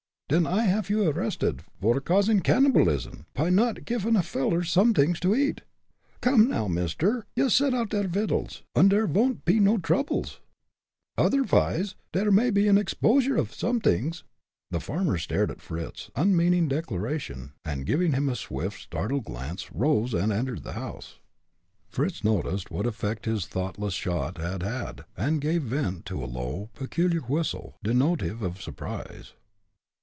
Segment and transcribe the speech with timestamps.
[0.31, 5.35] "Den I haff you arrested vor causing cannibalism, py not giffin' a veller somedings to
[5.35, 5.59] eat.
[6.21, 10.39] Come, now, mister; yoost set oud der vittles und der von't pe no droubles;
[11.17, 14.23] otherwise, der may be an exposure off somedings!"
[14.69, 20.13] The farmer started at Fritz's unmeaning declaration, and giving him a swift, startled glance, arose
[20.13, 21.19] and entered the house.
[21.89, 26.69] Fritz noticed what effect his thoughtless shot had had, and gave vent to a low,
[26.73, 29.33] peculiar whistle, denotive of surprise.